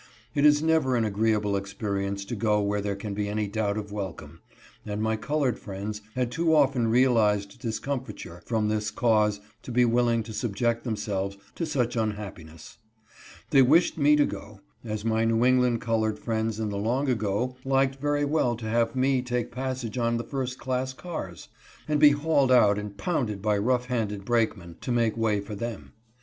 It 0.33 0.47
is 0.47 0.63
never 0.63 0.95
an 0.95 1.05
agreeable 1.05 1.55
experience 1.55 2.25
to 2.25 2.35
go 2.35 2.59
where 2.59 2.81
there 2.81 2.95
can 2.95 3.13
be 3.13 3.29
any 3.29 3.47
doubt 3.47 3.77
of 3.77 3.91
wel 3.91 4.13
come, 4.13 4.39
and 4.83 4.99
my 4.99 5.15
colored 5.15 5.59
friends 5.59 6.01
had 6.15 6.31
too 6.31 6.55
often 6.55 6.87
realized 6.87 7.61
dis 7.61 7.77
comfiture 7.79 8.41
from 8.47 8.67
this 8.67 8.89
cause 8.89 9.39
to 9.61 9.71
be 9.71 9.85
willing 9.85 10.23
to 10.23 10.33
subject 10.33 10.83
them 10.85 10.95
selves 10.95 11.37
to 11.53 11.67
such 11.67 11.95
unhappiness; 11.95 12.79
they 13.51 13.61
wished 13.61 13.95
me 13.95 14.15
to 14.15 14.25
go, 14.25 14.61
as 14.83 15.05
my 15.05 15.23
New 15.23 15.45
England 15.45 15.81
colored 15.81 16.17
friends 16.17 16.59
in 16.59 16.69
the 16.69 16.79
long 16.79 17.07
ago 17.07 17.55
liked 17.63 18.01
very 18.01 18.25
well 18.25 18.55
to 18.55 18.65
have 18.67 18.95
me 18.95 19.21
take 19.21 19.51
passage 19.51 19.99
on 19.99 20.17
the 20.17 20.23
first 20.23 20.57
class 20.57 20.93
cars, 20.93 21.49
and 21.87 21.99
be 21.99 22.09
hauled 22.09 22.51
out 22.51 22.79
and 22.79 22.97
pounded 22.97 23.39
by 23.39 23.55
rough 23.55 23.85
handed 23.85 24.25
brakemen, 24.25 24.77
to 24.81 24.91
make 24.91 25.15
way 25.15 25.39
Tor 25.39 25.53
them. 25.55 25.93